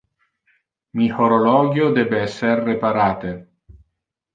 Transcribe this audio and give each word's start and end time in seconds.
Mi 1.01 1.11
horologio 1.19 1.93
debe 2.01 2.25
esser 2.31 2.59
reparate. 2.67 3.39